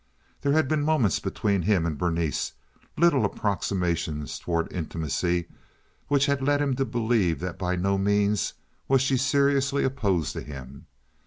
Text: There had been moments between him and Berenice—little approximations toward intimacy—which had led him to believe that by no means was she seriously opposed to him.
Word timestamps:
There 0.41 0.53
had 0.53 0.67
been 0.67 0.81
moments 0.81 1.19
between 1.19 1.61
him 1.61 1.85
and 1.85 1.95
Berenice—little 1.95 3.23
approximations 3.23 4.39
toward 4.39 4.73
intimacy—which 4.73 6.25
had 6.25 6.41
led 6.41 6.59
him 6.59 6.75
to 6.77 6.85
believe 6.85 7.39
that 7.41 7.59
by 7.59 7.75
no 7.75 7.99
means 7.99 8.55
was 8.87 9.03
she 9.03 9.15
seriously 9.15 9.83
opposed 9.83 10.33
to 10.33 10.41
him. 10.41 10.87